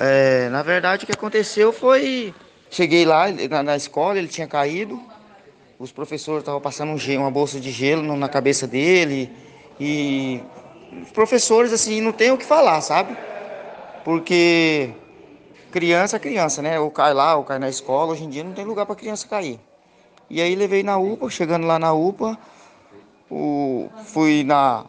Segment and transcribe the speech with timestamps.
[0.00, 2.32] É, na verdade, o que aconteceu foi.
[2.70, 5.02] Cheguei lá na, na escola, ele tinha caído.
[5.76, 9.30] Os professores estavam passando um gelo, uma bolsa de gelo na cabeça dele.
[9.80, 10.40] E
[11.02, 13.16] os professores, assim, não tem o que falar, sabe?
[14.04, 14.90] Porque
[15.72, 16.78] criança é criança, né?
[16.78, 18.12] Ou cai lá, ou cai na escola.
[18.12, 19.58] Hoje em dia não tem lugar para criança cair.
[20.30, 22.38] E aí levei na UPA, chegando lá na UPA,
[23.30, 24.84] o, fui na,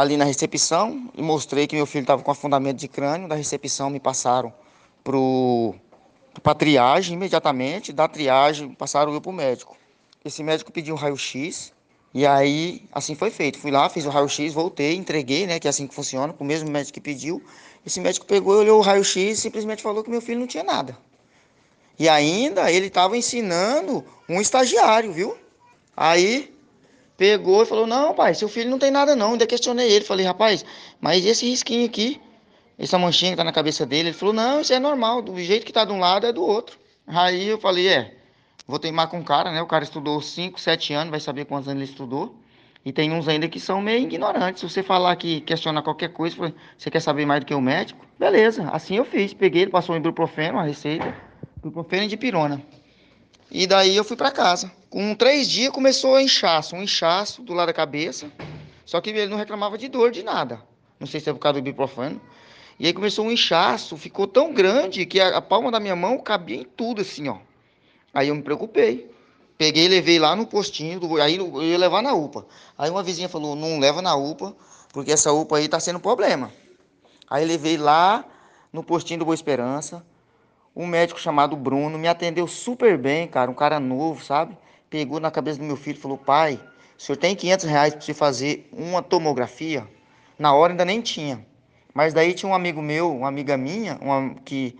[0.00, 3.28] ali na recepção e mostrei que meu filho estava com afundamento de crânio.
[3.28, 4.52] Da recepção me passaram
[5.04, 7.92] para triagem imediatamente.
[7.92, 9.76] Da triagem passaram eu para o médico.
[10.24, 11.72] Esse médico pediu um raio-x
[12.12, 13.58] e aí assim foi feito.
[13.58, 15.58] Fui lá, fiz o raio-x, voltei, entreguei, né?
[15.58, 17.42] Que é assim que funciona, para o mesmo médico que pediu.
[17.84, 20.98] Esse médico pegou, olhou o raio-x e simplesmente falou que meu filho não tinha nada.
[21.98, 25.36] E ainda ele estava ensinando um estagiário, viu?
[25.96, 26.54] Aí
[27.20, 29.32] pegou e falou: Não, pai, seu filho não tem nada não.
[29.32, 30.06] Ainda questionei ele.
[30.06, 30.64] Falei: Rapaz,
[30.98, 32.18] mas esse risquinho aqui,
[32.78, 34.08] essa manchinha que tá na cabeça dele?
[34.08, 35.20] Ele falou: Não, isso é normal.
[35.20, 36.78] Do jeito que tá de um lado é do outro.
[37.06, 38.14] Aí eu falei: É,
[38.66, 39.60] vou teimar com o cara, né?
[39.60, 42.34] O cara estudou 5, 7 anos, vai saber quantos anos ele estudou.
[42.82, 44.60] E tem uns ainda que são meio ignorantes.
[44.60, 48.06] Se você falar que questiona qualquer coisa, você quer saber mais do que o médico?
[48.18, 49.34] Beleza, assim eu fiz.
[49.34, 51.14] Peguei, ele passou um ibuprofeno, uma receita,
[51.58, 52.62] ibuprofeno de pirona.
[53.50, 54.70] E daí eu fui para casa.
[54.88, 58.30] Com três dias começou a inchaço, um inchaço do lado da cabeça.
[58.86, 60.62] Só que ele não reclamava de dor, de nada.
[60.98, 62.20] Não sei se é por causa do ibuprofeno.
[62.78, 66.16] E aí começou um inchaço, ficou tão grande que a, a, palma da minha mão
[66.18, 67.38] cabia em tudo assim, ó.
[68.14, 69.10] Aí eu me preocupei.
[69.58, 72.46] Peguei e levei lá no postinho, do, aí eu ia levar na UPA.
[72.78, 74.56] Aí uma vizinha falou, não leva na UPA,
[74.92, 76.50] porque essa UPA aí tá sendo problema.
[77.28, 78.24] Aí levei lá
[78.72, 80.04] no postinho do Boa Esperança
[80.74, 84.56] um médico chamado Bruno me atendeu super bem, cara, um cara novo, sabe?
[84.88, 86.60] Pegou na cabeça do meu filho e falou: pai,
[86.98, 89.86] o senhor tem 500 reais para você fazer uma tomografia?
[90.38, 91.44] Na hora ainda nem tinha.
[91.92, 94.78] Mas daí tinha um amigo meu, uma amiga minha, uma, que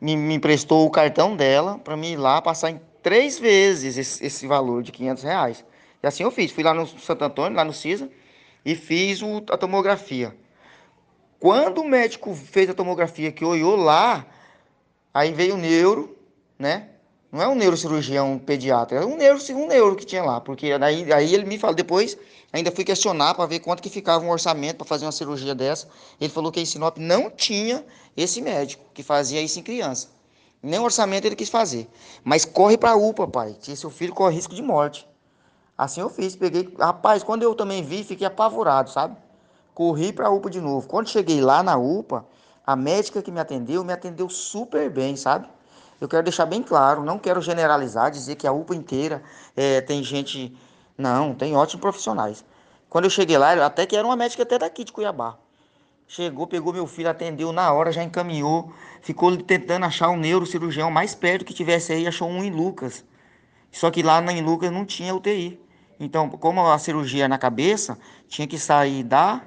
[0.00, 4.24] me, me emprestou o cartão dela para mim ir lá passar em três vezes esse,
[4.24, 5.64] esse, valor de 500 reais.
[6.02, 6.50] E assim eu fiz.
[6.52, 8.08] Fui lá no Santo Antônio, lá no CISA,
[8.64, 10.34] e fiz o, a tomografia.
[11.38, 14.24] Quando o médico fez a tomografia, que olhou lá,
[15.14, 16.18] Aí veio o neuro,
[16.58, 16.88] né?
[17.30, 21.12] Não é um neurocirurgião pediatra, é um neuro, um neuro que tinha lá, porque aí,
[21.12, 22.16] aí ele me falou depois,
[22.52, 25.88] ainda fui questionar para ver quanto que ficava um orçamento para fazer uma cirurgia dessa.
[26.20, 27.84] Ele falou que em Sinop não tinha
[28.16, 30.08] esse médico que fazia isso em criança.
[30.62, 31.88] Nem orçamento ele quis fazer.
[32.24, 35.06] Mas corre para a UPA, pai, que seu filho corre risco de morte.
[35.76, 39.16] Assim eu fiz, peguei, rapaz, quando eu também vi, fiquei apavorado, sabe?
[39.74, 40.86] Corri para a UPA de novo.
[40.86, 42.24] Quando cheguei lá na UPA,
[42.66, 45.48] a médica que me atendeu me atendeu super bem, sabe?
[46.00, 49.22] Eu quero deixar bem claro, não quero generalizar, dizer que a UPA inteira
[49.56, 50.56] é, tem gente.
[50.96, 52.44] Não, tem ótimos profissionais.
[52.88, 55.36] Quando eu cheguei lá, até que era uma médica até daqui de Cuiabá.
[56.06, 58.72] Chegou, pegou meu filho, atendeu na hora, já encaminhou.
[59.00, 63.04] Ficou tentando achar um neurocirurgião mais perto que tivesse aí, achou um em Lucas.
[63.72, 65.60] Só que lá em Lucas não tinha UTI.
[65.98, 67.98] Então, como a cirurgia é na cabeça,
[68.28, 69.42] tinha que sair da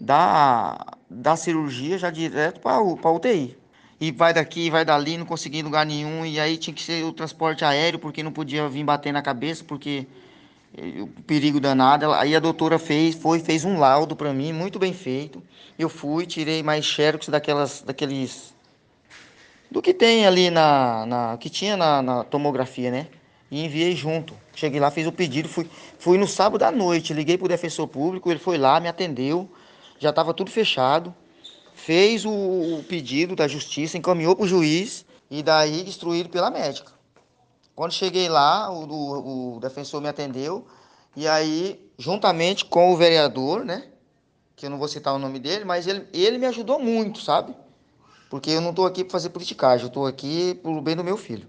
[0.00, 3.56] da, da cirurgia já direto para UTI.
[3.98, 6.26] E vai daqui, vai dali, não consegui lugar nenhum.
[6.26, 9.64] E aí tinha que ser o transporte aéreo, porque não podia vir bater na cabeça,
[9.64, 10.06] porque
[10.76, 12.12] eh, o perigo danado.
[12.12, 15.42] Aí a doutora fez, foi, fez um laudo para mim, muito bem feito.
[15.78, 18.54] Eu fui, tirei mais xerox daquelas, daqueles,
[19.70, 23.06] do que tem ali na, na que tinha na, na, tomografia, né?
[23.50, 24.34] E enviei junto.
[24.54, 25.68] Cheguei lá, fiz o pedido, fui,
[25.98, 29.48] fui no sábado à noite, liguei pro defensor público, ele foi lá, me atendeu
[29.98, 31.14] já estava tudo fechado,
[31.74, 36.92] fez o, o, pedido da justiça, encaminhou para o juiz e daí destruído pela médica.
[37.74, 40.66] Quando cheguei lá, o, o, o defensor me atendeu
[41.14, 43.84] e aí, juntamente com o vereador, né,
[44.54, 47.54] que eu não vou citar o nome dele, mas ele, ele me ajudou muito, sabe?
[48.28, 51.16] Porque eu não estou aqui para fazer politicagem, eu estou aqui pelo bem do meu
[51.16, 51.48] filho.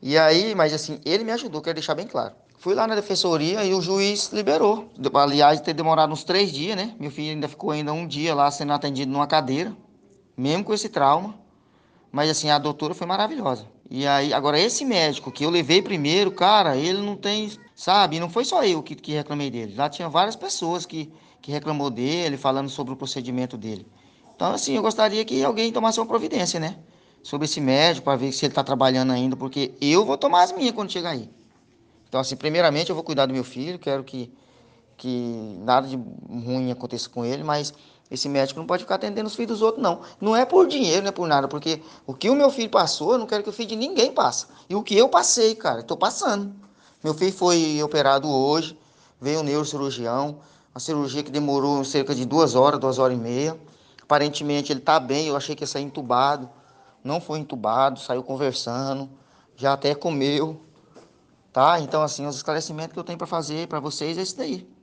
[0.00, 2.34] E aí, mas assim, ele me ajudou, quero deixar bem claro.
[2.64, 4.90] Fui lá na defensoria e o juiz liberou.
[5.12, 6.94] Aliás, ter demorado uns três dias, né?
[6.98, 9.76] Meu filho ainda ficou ainda um dia lá sendo atendido numa cadeira,
[10.34, 11.34] mesmo com esse trauma.
[12.10, 13.66] Mas assim, a doutora foi maravilhosa.
[13.90, 18.18] E aí, agora esse médico que eu levei primeiro, cara, ele não tem, sabe?
[18.18, 19.74] Não foi só eu que, que reclamei dele.
[19.76, 21.12] Lá tinha várias pessoas que,
[21.42, 23.86] que reclamou dele, falando sobre o procedimento dele.
[24.34, 26.78] Então, assim, eu gostaria que alguém tomasse uma providência, né?
[27.22, 30.52] Sobre esse médico, para ver se ele está trabalhando ainda, porque eu vou tomar as
[30.52, 31.28] minhas quando chegar aí.
[32.14, 34.32] Então, assim, primeiramente eu vou cuidar do meu filho, quero que,
[34.96, 37.74] que nada de ruim aconteça com ele, mas
[38.08, 40.02] esse médico não pode ficar atendendo os filhos dos outros, não.
[40.20, 43.14] Não é por dinheiro, não é por nada, porque o que o meu filho passou,
[43.14, 44.46] eu não quero que o filho de ninguém passe.
[44.70, 46.54] E o que eu passei, cara, estou passando.
[47.02, 48.78] Meu filho foi operado hoje,
[49.20, 50.38] veio um neurocirurgião,
[50.72, 53.58] uma cirurgia que demorou cerca de duas horas, duas horas e meia.
[54.00, 56.48] Aparentemente ele está bem, eu achei que ia sair entubado.
[57.02, 59.10] Não foi entubado, saiu conversando,
[59.56, 60.60] já até comeu.
[61.54, 61.80] Tá?
[61.80, 64.73] Então, assim, os esclarecimentos que eu tenho para fazer para vocês é isso daí.